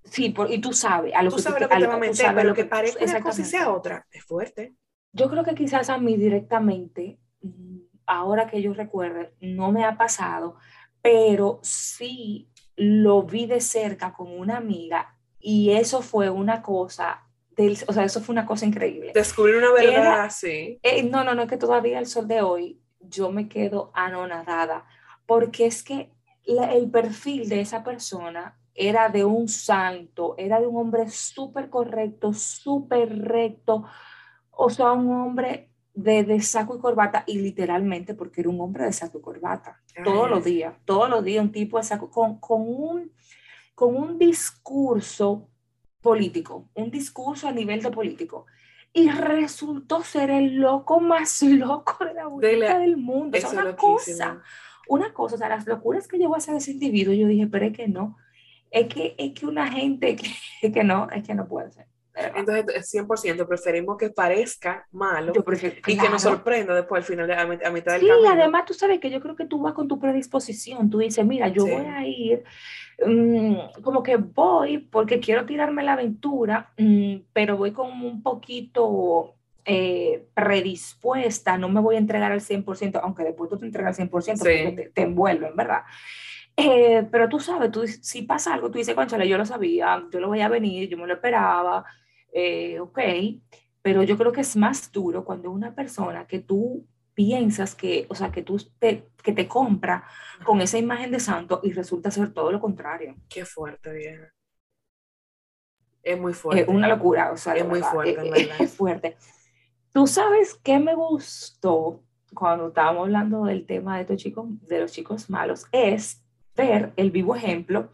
[0.05, 1.15] sí, y tú sabes.
[1.15, 3.05] A lo tú que sabes lo que te va a meter, pero lo que parece
[3.05, 4.75] una cosa y sea otra, es fuerte.
[5.13, 7.21] Yo creo que quizás a mí directamente,
[8.07, 10.57] ahora que yo recuerde, no me ha pasado,
[11.03, 17.27] pero sí lo vi de cerca con una amiga y eso fue una cosa
[17.87, 19.13] o sea, eso fue una cosa increíble.
[19.15, 20.79] Descubrir una verdad así.
[20.83, 24.87] Eh, no, no, no, es que todavía el sol de hoy yo me quedo anonadada,
[25.27, 26.11] porque es que
[26.45, 32.33] el perfil de esa persona era de un santo, era de un hombre súper correcto,
[32.33, 33.85] súper recto,
[34.51, 38.85] o sea, un hombre de, de, saco y corbata, y literalmente porque era un hombre
[38.85, 42.39] de saco y corbata, todos los días, todos los días, un tipo de saco, con,
[42.39, 43.13] con, un,
[43.75, 45.49] con un discurso
[46.03, 48.47] político, un discurso a nivel de político.
[48.93, 53.39] Y resultó ser el loco más loco de la vuelta del mundo.
[53.39, 54.43] Es una cosa,
[54.89, 57.65] una cosa, o sea, las locuras que llegó a hacer ese individuo, yo dije, pero
[57.67, 58.19] es que no,
[58.71, 61.87] es que, es que una gente que, que no, es que no puede ser.
[62.15, 65.33] Entonces, 100% preferimos que parezca malo
[65.87, 68.21] y que nos sorprenda después al final, a, mitad del sí, camino.
[68.21, 70.91] Sí, además tú sabes que yo creo que tú vas con tu predisposición.
[70.91, 72.45] Tú dices, mira, yo voy a ir,
[73.07, 79.35] mm, como que voy porque quiero tirarme la aventura, mm, pero voy con un poquito
[79.65, 84.09] eh, predispuesta, no me voy a entregar al 100%, aunque después tú te entregas al
[84.09, 85.83] 100% porque te, te envuelven, ¿verdad?
[86.57, 90.21] Eh, pero tú sabes, tú, si pasa algo, tú dices, conchale, yo lo sabía, yo
[90.21, 91.85] lo voy a venir, yo me lo esperaba,
[92.33, 92.99] eh, ok,
[93.83, 98.15] pero yo creo que es más duro cuando una persona que tú piensas que, o
[98.15, 100.05] sea, que tú te, que te compra
[100.45, 103.17] con esa imagen de santo y resulta ser todo lo contrario.
[103.29, 104.33] Qué fuerte, vieja.
[106.03, 106.63] Es muy fuerte.
[106.63, 108.57] Es una locura, o sea, es muy fuerte, es, verdad.
[108.61, 109.17] es fuerte.
[109.93, 112.03] Tú sabes qué me gustó
[112.35, 116.22] cuando estábamos hablando del tema de, estos chicos, de los chicos malos, es
[116.55, 117.91] ver el vivo ejemplo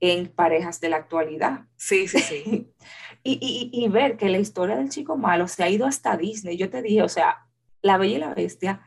[0.00, 1.66] en parejas de la actualidad.
[1.76, 2.72] Sí, sí, sí.
[3.22, 6.56] y, y, y, ver que la historia del chico malo se ha ido hasta Disney.
[6.56, 7.46] Yo te dije, o sea,
[7.80, 8.86] La Bella y la Bestia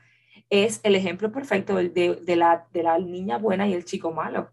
[0.49, 4.51] es el ejemplo perfecto de, de, la, de la niña buena y el chico malo.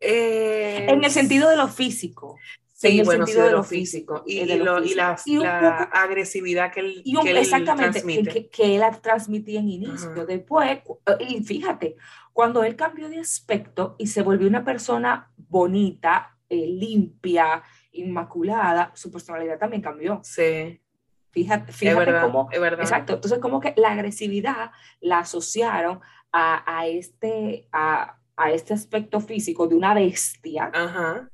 [0.00, 2.38] En el sentido de lo físico.
[2.72, 7.02] Sí, bueno, sí, de, lo físico, Y, y, lo, y, la, la agresividad que él,
[7.22, 8.48] que él exactamente, transmite.
[8.50, 10.26] Que, él transmitía en inicio.
[10.26, 10.80] Después,
[11.26, 11.96] y fíjate,
[12.36, 19.10] cuando él cambió de aspecto y se volvió una persona bonita, eh, limpia, inmaculada, su
[19.10, 20.20] personalidad también cambió.
[20.22, 20.82] Sí.
[21.30, 22.50] Fíjate, fíjate cómo.
[22.52, 23.14] Exacto.
[23.14, 24.70] Entonces, como que la agresividad
[25.00, 30.70] la asociaron a, a este, a, a, este aspecto físico de una bestia.
[30.74, 31.30] Ajá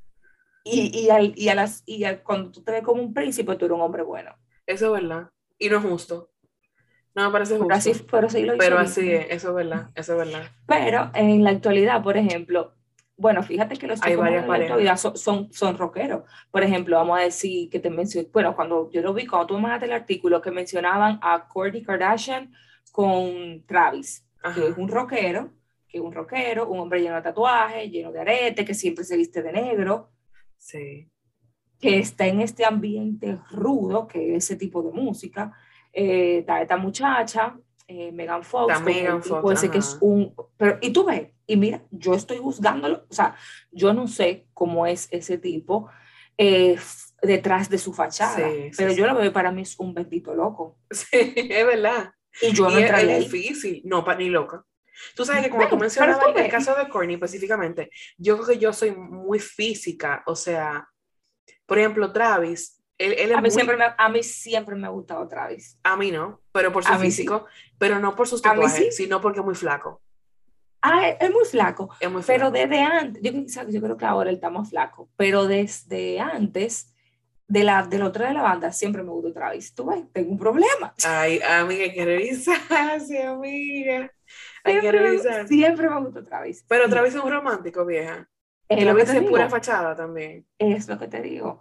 [0.65, 3.65] y, y, al, y, a las, y cuando tú te ves como un príncipe, tú
[3.65, 4.37] eres un hombre bueno.
[4.67, 5.31] Eso es verdad.
[5.59, 6.32] Y no es justo.
[7.15, 7.69] No me parece justo.
[7.69, 10.51] Pero así, pero sí lo Pero así es, eso es verdad, eso es verdad.
[10.67, 12.75] Pero en la actualidad, por ejemplo,
[13.17, 16.25] bueno, fíjate que los chicos en la actualidad son, son, son, rockeros.
[16.51, 19.55] Por ejemplo, vamos a decir que te mencioné, bueno, cuando yo lo vi, cuando tú
[19.55, 22.53] me mandaste el artículo que mencionaban a Kourtney Kardashian
[22.91, 25.53] con Travis, que es un rockero,
[25.87, 29.17] que es un rockero, un hombre lleno de tatuajes, lleno de aretes, que siempre se
[29.17, 30.11] viste de negro.
[30.57, 31.09] Sí.
[31.79, 35.53] Que está en este ambiente rudo, que es ese tipo de música.
[35.93, 38.81] Eh, está esta muchacha, eh, Megan Fox.
[38.83, 39.43] Megan Fox.
[39.43, 40.35] Puede ser que es un.
[40.57, 43.37] Pero, y tú ves, y mira, yo estoy juzgándolo, o sea,
[43.71, 45.91] yo no sé cómo es ese tipo
[46.39, 46.79] eh,
[47.21, 50.79] detrás de su fachada, pero yo lo veo para mí es un bendito loco.
[50.91, 52.13] Sí, es verdad.
[52.41, 54.65] Y yo no y es, difícil, no, ni loca.
[55.15, 58.73] Tú sabes que como tú mencionabas el caso de Courtney específicamente, yo creo que yo
[58.73, 60.89] soy muy física, o sea,
[61.67, 63.51] por ejemplo, Travis, él, él es a, mí muy...
[63.51, 65.79] siempre me, a mí siempre me ha gustado Travis.
[65.83, 67.73] A mí no, pero por su físico, sí.
[67.79, 69.05] pero no por sus tatuajes, sí.
[69.05, 70.01] sino porque es muy flaco.
[70.83, 71.91] Ah, es muy flaco.
[72.01, 72.39] Es muy flaco.
[72.39, 76.93] Pero desde antes, yo, yo creo que ahora él está más flaco, pero desde antes
[77.47, 79.75] de la, del otro de la banda siempre me gustó Travis.
[79.75, 80.95] Tú ves, tengo un problema.
[81.05, 84.11] Ay, amiga, hay que revisarse, amiga.
[84.65, 85.49] Hay siempre, que revisar.
[85.49, 86.65] Siempre me gustó Travis.
[86.67, 88.29] Pero Travis es un romántico, vieja.
[88.69, 90.47] Es lo que es pura fachada también.
[90.59, 91.61] Es lo que te digo.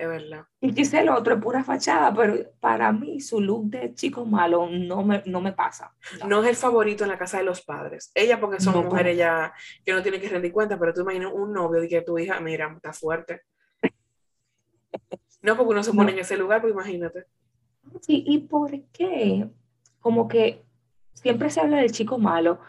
[0.00, 0.46] Es verdad.
[0.62, 4.66] Y quizá el otro es pura fachada, pero para mí su look de chico malo
[4.70, 5.94] no me, no me pasa.
[6.20, 6.26] No.
[6.26, 6.42] no.
[6.42, 8.10] es el favorito en la casa de los padres.
[8.14, 9.52] Ella porque son no, mujeres ya
[9.84, 12.40] que no tienen que rendir cuenta, pero tú imaginas un novio de que tu hija,
[12.40, 13.42] mira, está fuerte.
[15.42, 17.26] No, porque uno se pone en ese lugar, pues imagínate.
[18.00, 19.50] Sí, ¿y por qué?
[20.00, 20.64] Como que
[21.12, 22.60] siempre se habla del chico malo,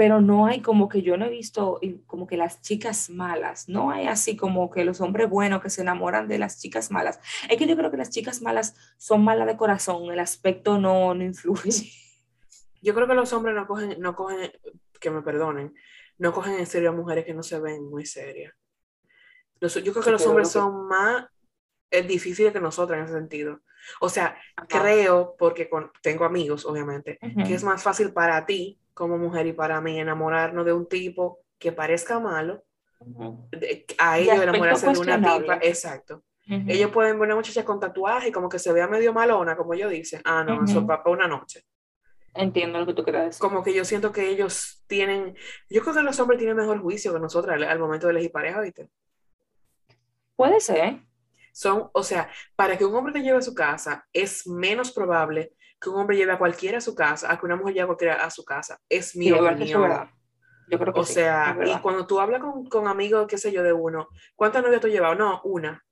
[0.00, 3.90] pero no hay como que yo no he visto como que las chicas malas, no
[3.90, 7.20] hay así como que los hombres buenos que se enamoran de las chicas malas.
[7.50, 11.12] Es que yo creo que las chicas malas son malas de corazón, el aspecto no,
[11.12, 11.92] no influye.
[12.80, 14.50] Yo creo que los hombres no cogen, no cogen,
[14.98, 15.74] que me perdonen,
[16.16, 18.54] no cogen en serio a mujeres que no se ven muy serias.
[19.60, 21.26] Los, yo creo que los hombres son más
[21.90, 23.60] es difícil que nosotros en ese sentido.
[24.00, 24.66] O sea, Ajá.
[24.66, 27.46] creo, porque con, tengo amigos, obviamente, uh -huh.
[27.46, 31.40] que es más fácil para ti como mujer y para mí enamorarnos de un tipo
[31.58, 32.64] que parezca malo,
[32.98, 33.84] uh -huh.
[33.96, 36.22] a ellos enamorarse de una tipa, exacto.
[36.46, 36.70] Uh -huh.
[36.70, 39.72] Ellos pueden ver una muchacha con tatuaje y como que se vea medio malona, como
[39.72, 41.62] yo dice, ah, no, eso para una noche.
[42.34, 43.40] Entiendo lo que tú quieres decir.
[43.40, 45.34] Como que yo siento que ellos tienen,
[45.70, 48.30] yo creo que los hombres tienen mejor juicio que nosotros al, al momento de elegir
[48.30, 48.90] pareja, ¿viste?
[50.36, 51.00] Puede ser
[51.52, 55.54] son, o sea, para que un hombre te lleve a su casa, es menos probable
[55.80, 57.86] que un hombre lleve a cualquiera a su casa, a que una mujer lleve a
[57.86, 58.78] cualquiera a su casa.
[58.88, 60.10] Es mi sí, opinión.
[60.68, 63.50] Yo creo que o sí, sea, y cuando tú hablas con, con, amigos, qué sé
[63.50, 65.16] yo, de uno, ¿cuántas novias tú has llevado?
[65.16, 65.84] No, una.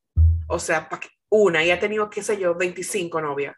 [0.46, 0.88] O sea,
[1.30, 3.56] una, y ha tenido, qué sé yo, 25 novias.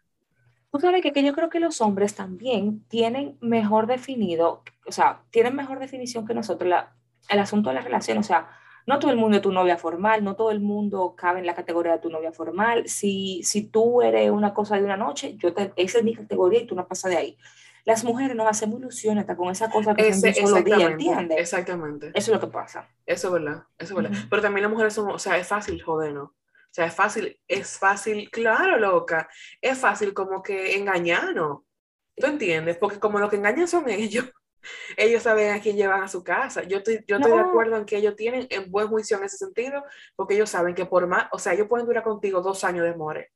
[0.72, 5.22] Tú sabes que, que yo creo que los hombres también tienen mejor definido, o sea,
[5.30, 6.94] tienen mejor definición que nosotros la,
[7.28, 8.48] el asunto de la relación, o sea,
[8.90, 11.54] no todo el mundo es tu novia formal, no todo el mundo cabe en la
[11.54, 12.88] categoría de tu novia formal.
[12.88, 16.60] Si, si tú eres una cosa de una noche, yo te, esa es mi categoría
[16.60, 17.38] y tú no pasas de ahí.
[17.84, 21.38] Las mujeres nos hacemos ilusiones hasta con esa cosa que Ese, son solo día, ¿entiendes?
[21.38, 22.08] Exactamente.
[22.08, 22.88] Eso es lo que pasa.
[23.06, 24.10] Eso es verdad, eso es verdad.
[24.10, 24.28] Uh -huh.
[24.28, 26.30] Pero también las mujeres son, o sea, es fácil jodernos.
[26.30, 29.28] O sea, es fácil, es fácil, claro, loca,
[29.60, 31.60] es fácil como que engañarnos.
[32.16, 32.76] ¿Tú entiendes?
[32.76, 34.30] Porque como lo que engañan son ellos
[34.96, 36.62] ellos saben a quién llevan a su casa.
[36.64, 37.36] Yo estoy, yo estoy no.
[37.38, 39.82] de acuerdo en que ellos tienen en buen juicio en ese sentido,
[40.16, 42.94] porque ellos saben que por más, o sea, ellos pueden durar contigo dos años de
[42.94, 43.30] more.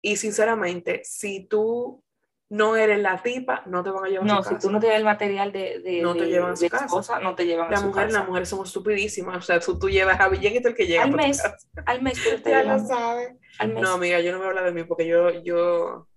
[0.00, 2.02] Y sinceramente, si tú
[2.50, 4.66] no eres la tipa, no te van a llevar no, a su si casa.
[4.68, 6.84] tú no tienes el material de, de, No te de- llevan a su casa.
[6.84, 8.18] esposa, no te llevan a su mujer, casa.
[8.18, 9.36] las mujeres somos estupidísimas.
[9.38, 11.04] O sea, tú, tú llevas a Villen y el que llega.
[11.04, 11.56] Al mes, casa.
[11.86, 13.32] al mes, te Ya lo sabes.
[13.80, 16.08] No, amiga, yo no me voy a hablar de mí porque yo, yo,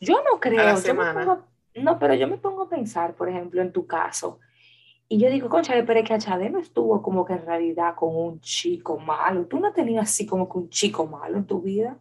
[0.00, 0.56] Yo no creo.
[0.56, 1.24] la yo me semana.
[1.24, 1.46] pongo-
[1.80, 4.38] no, pero yo me pongo a pensar, por ejemplo, en tu caso.
[5.08, 8.14] Y yo digo, concha, pero es que Achade no estuvo como que en realidad con
[8.14, 9.46] un chico malo.
[9.46, 11.98] Tú no tenías así como que un chico malo en tu vida.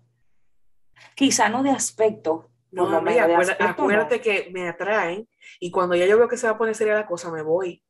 [1.16, 2.50] Quizá no de aspecto.
[2.72, 3.70] no, menos de acuérdate, no.
[3.72, 5.28] acuérdate que me atraen
[5.60, 7.84] y cuando ya yo veo que se va a poner seria la cosa, me voy.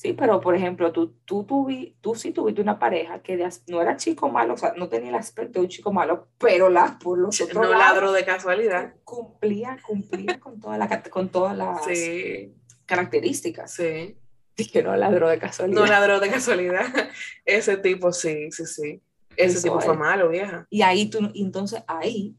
[0.00, 3.82] Sí, pero por ejemplo, tú, tú, tuvi- tú sí tuviste una pareja que de no
[3.82, 6.98] era chico malo, o sea, no tenía el aspecto de un chico malo, pero la,
[6.98, 8.94] por los otros No lados, ladro de casualidad.
[9.04, 12.54] cumplía, cumplía con, toda la, con todas las Sí,
[12.86, 13.74] características.
[13.74, 14.16] sí.
[14.56, 15.80] Dije, no ladró de casualidad.
[15.80, 16.86] No ladro de casualidad.
[17.44, 19.02] Ese tipo, sí, sí, sí.
[19.36, 20.66] Ese Eso tipo fue malo, vieja.
[20.70, 22.38] Y ahí tú, y entonces ahí,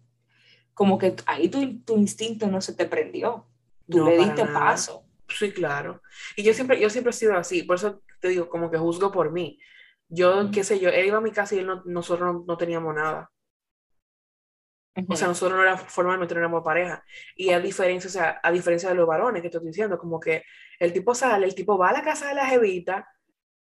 [0.74, 3.45] como que ahí tu, tu instinto no se te prendió.
[3.88, 5.04] Tú No, le diste paso.
[5.38, 6.02] Sí, claro.
[6.36, 9.12] Y yo siempre, yo siempre he sido así, por eso te digo, como que juzgo
[9.12, 9.60] por mí.
[10.08, 12.58] Yo, qué sé yo, él iba a mi casa y él no- nosotros no, no
[12.58, 13.32] teníamos nada.
[15.08, 17.04] O sea, nosotros no era formalmente no éramos pareja.
[17.36, 20.20] Y a diferencia, o sea, a diferencia de los varones que te estoy diciendo, como
[20.20, 20.44] que
[20.80, 23.08] el tipo sale, el tipo va a la casa de la jevita,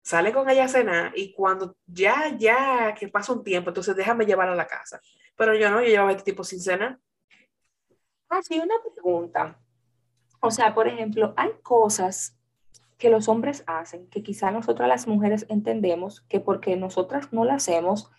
[0.03, 4.25] sale con ella a cenar y cuando ya, ya, que pasa un tiempo, entonces déjame
[4.25, 5.01] llevar a la casa.
[5.37, 6.99] Pero yo no, yo llevaba a este tipo sin cenar.
[8.29, 9.59] Ah, sí, una pregunta.
[10.41, 12.37] O sea, por ejemplo, hay cosas
[12.97, 17.63] que los hombres hacen que quizá nosotras las mujeres entendemos que porque nosotras no las
[17.67, 18.11] hacemos,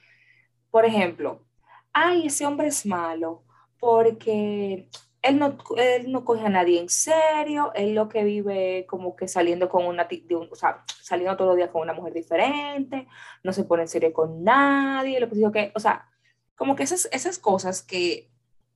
[0.70, 1.44] por ejemplo,
[1.92, 3.44] ay, ese hombre es malo
[3.80, 4.88] porque
[5.22, 9.28] él no, él no coge a nadie en serio, él lo que vive como que
[9.28, 13.06] saliendo con una, de un- o sea, saliendo todos los días con una mujer diferente,
[13.44, 16.08] no se pone en serio con nadie, lo que, o sea,
[16.56, 18.30] como que esas, esas cosas que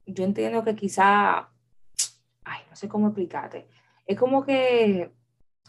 [0.06, 1.50] yo entiendo que quizá,
[2.44, 3.68] ay, no sé cómo explicarte,
[4.06, 5.12] es como que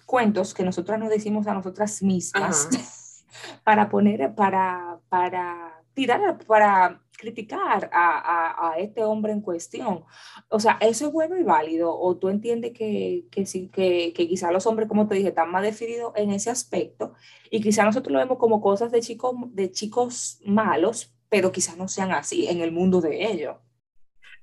[0.05, 3.25] cuentos que nosotras nos decimos a nosotras mismas
[3.63, 10.03] para poner, para, para tirar, para criticar a, a, a este hombre en cuestión.
[10.49, 14.27] O sea, eso es bueno y válido, o tú entiendes que, que sí, que, que
[14.27, 17.13] quizá los hombres, como te dije, están más definidos en ese aspecto,
[17.49, 21.87] y quizá nosotros lo vemos como cosas de chicos, de chicos malos, pero quizás no
[21.87, 23.55] sean así en el mundo de ellos.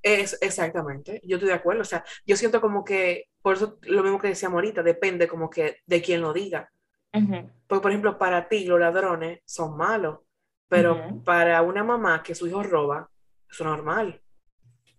[0.02, 1.82] Es, exactamente, yo estoy de acuerdo.
[1.82, 5.48] O sea, yo siento como que, por eso lo mismo que decíamos ahorita, depende como
[5.48, 6.70] que de quien lo diga.
[7.12, 10.20] Porque, por ejemplo, para ti los ladrones son malos,
[10.68, 13.08] pero para una mamá que su hijo roba,
[13.50, 14.20] eso es normal.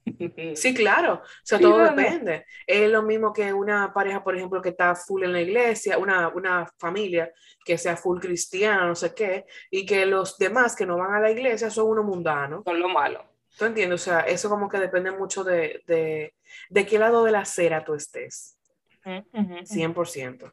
[0.55, 2.45] Sí, claro, o sea, Sí, todo depende.
[2.67, 6.27] Es lo mismo que una pareja, por ejemplo, que está full en la iglesia, una,
[6.27, 7.31] una familia
[7.63, 11.21] que sea full cristiana, no sé qué, y que los demás que no van a
[11.21, 12.63] la iglesia son unos mundanos.
[12.65, 13.32] Son lo malo.
[13.57, 14.01] ¿Tú entiendes?
[14.01, 16.33] O sea, eso como que depende mucho de, de,
[16.69, 18.57] de qué lado de la acera tú estés,
[19.05, 19.63] Ujú, ujú, ujú.
[19.65, 20.51] 100%.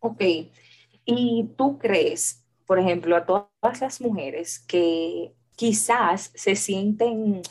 [0.00, 0.22] Ok,
[1.04, 7.42] ¿y tú crees, por ejemplo, a todas las mujeres que quizás se sienten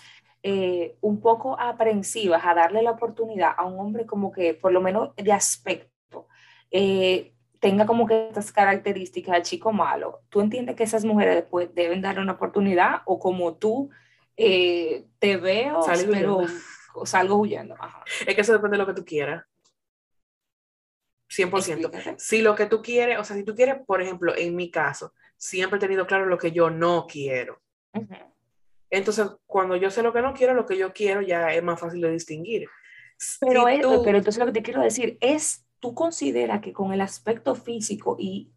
[0.44, 4.82] eh, un poco aprensivas a darle la oportunidad a un hombre como que, por lo
[4.82, 6.28] menos de aspecto,
[6.72, 10.22] eh, tenga como que estas características de chico malo?
[10.30, 13.90] ¿Tú entiendes que esas mujeres después deben darle una oportunidad o como tú
[14.38, 16.48] eh, te veo, pero huyendo.
[17.06, 17.76] salgo huyendo?
[17.80, 18.04] Ajá.
[18.26, 19.44] Es que eso depende de lo que tú quieras.
[21.30, 21.58] 100%.
[21.58, 22.16] Explícate.
[22.20, 25.14] Si lo que tú quieres, o sea, si tú quieres, por ejemplo, en mi caso,
[25.36, 27.62] siempre he tenido claro lo que yo no quiero.
[28.90, 31.80] Entonces, cuando yo sé lo que no quiero, lo que yo quiero ya es más
[31.80, 32.70] fácil de distinguir.
[33.42, 36.72] Pero, Si es- tú- pero entonces lo que te quiero decir es, tú consideras que
[36.72, 38.50] con el aspecto físico y,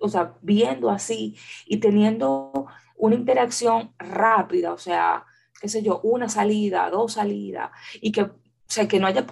[0.00, 5.24] o sea, viendo así y teniendo una interacción rápida, o sea,
[5.60, 8.30] qué sé yo, una salida, dos salidas, y que, o
[8.66, 9.26] sea, que no haya,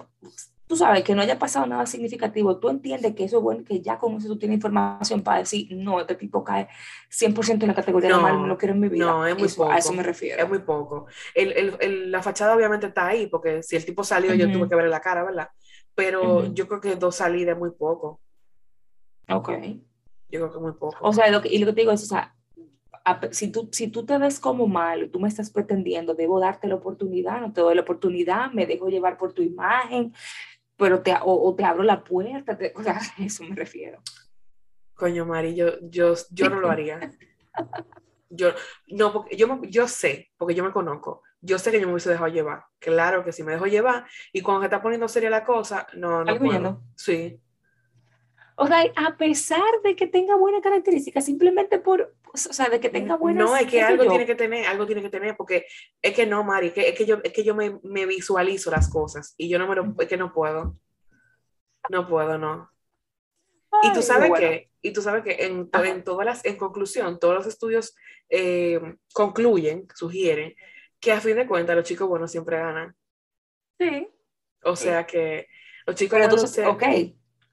[0.67, 3.79] tú sabes, que no haya pasado nada significativo, tú entiendes que eso es bueno, que
[3.81, 6.67] ya con eso tú tienes información para decir, no, este tipo cae
[7.09, 9.05] 100% en la categoría No, normal, no lo quiero en mi vida.
[9.05, 9.97] no, es muy Eso- A eso poco.
[9.97, 10.43] me refiero.
[10.43, 11.05] es muy poco.
[11.33, 14.67] El, el- el- la fachada obviamente está ahí, porque si el tipo salió, yo tuve
[14.67, 15.49] que verle la cara, ¿verdad?
[15.95, 18.19] Pero yo creo que dos salidas es muy poco.
[19.29, 19.49] Ok.
[20.29, 20.97] Yo creo que es muy poco.
[21.01, 22.35] O sea, lo que, y lo que te digo es, o sea,
[23.31, 26.67] si tú, si tú te ves como malo y tú me estás pretendiendo, debo darte
[26.67, 30.13] la oportunidad, no te doy la oportunidad, me dejo llevar por tu imagen,
[30.75, 34.01] pero te, o, o te abro la puerta, te- o sea, a eso me refiero.
[34.93, 36.99] Coño, Mari, yo, yo, yo no lo haría.
[38.29, 38.49] Yo,
[38.87, 42.09] no, porque yo, yo sé, porque yo me conozco, yo sé que yo me hubiese
[42.09, 42.65] dejado llevar.
[42.79, 44.05] Claro que sí, me dejo llevar.
[44.33, 46.81] Y cuando se está poniendo seria la cosa, no, no ¿Algo puedo.
[46.95, 47.39] Sí,
[48.57, 52.89] O sea, a pesar de que tenga buenas características, simplemente por, o sea, de que
[52.89, 53.45] tenga buenas...
[53.45, 55.65] No, es que algo tiene que tener, algo tiene que tener, porque
[56.01, 58.89] es que no, Mari, que, es que yo, es que yo me, me visualizo las
[58.89, 60.77] cosas y yo no me lo, es que no puedo.
[61.89, 62.69] No puedo, no.
[63.81, 67.35] y tú sabes que, y tú sabes que en, en, todas las, en conclusión, todos
[67.35, 67.95] los estudios
[68.29, 68.79] eh,
[69.13, 70.53] concluyen, sugieren,
[70.99, 72.95] que a fin de cuentas los chicos buenos siempre ganan.
[73.79, 74.09] Sí.
[74.63, 75.47] O sea que
[75.85, 76.57] los chicos buenos...
[76.57, 76.83] ok,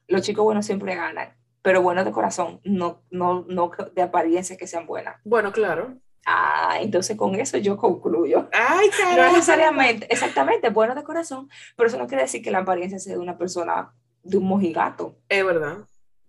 [0.09, 4.67] los chicos buenos siempre ganan, pero buenos de corazón, no, no, no de apariencia que
[4.67, 5.17] sean buenas.
[5.25, 5.97] Bueno, claro.
[6.27, 8.51] Ah, entonces con eso yo concluyo.
[8.53, 12.99] Ay, No necesariamente, exactamente, bueno de corazón, pero eso no quiere decir que la apariencia
[12.99, 15.17] sea de una persona de un mojigato.
[15.27, 15.79] Es verdad,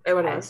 [0.06, 0.42] es verdad.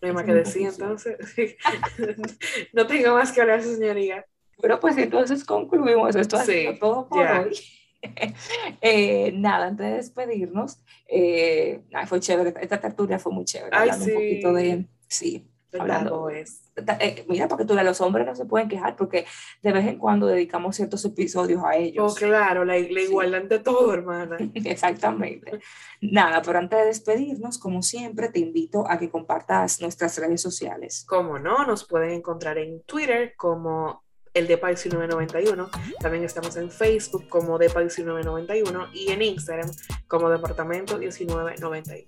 [0.00, 1.18] no hay más que decir entonces.
[2.72, 4.24] no tengo más que hablar, señoría.
[4.62, 6.16] Pero pues entonces concluimos.
[6.16, 7.54] Esto ha sido todo por hoy.
[8.80, 14.12] Eh, nada, antes de despedirnos, eh, fue chévere, esta tertulia fue muy chévere, hablando un
[14.12, 15.48] poquito de, sí,
[15.78, 16.72] hablando, es.
[17.00, 19.26] Eh, mira, porque tú, los hombres no se pueden quejar porque
[19.62, 22.12] de vez en cuando dedicamos ciertos episodios a ellos.
[22.12, 24.36] Oh, claro, la, la igualdad de todo, hermana.
[24.54, 25.60] Exactamente.
[26.00, 31.04] Nada, pero antes de despedirnos, como siempre, te invito a que compartas nuestras redes sociales.
[31.06, 34.01] Como no, nos pueden encontrar en Twitter como
[34.34, 35.70] el DEPA 1991.
[36.00, 39.70] También estamos en Facebook como DEPA 1991 y en Instagram
[40.08, 42.06] como Departamento 1991.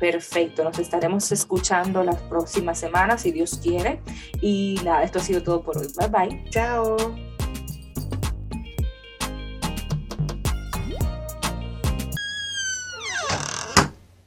[0.00, 4.00] Perfecto, nos estaremos escuchando las próximas semanas, si Dios quiere.
[4.40, 5.86] Y nada, esto ha sido todo por hoy.
[5.96, 6.44] Bye bye.
[6.50, 6.96] Chao.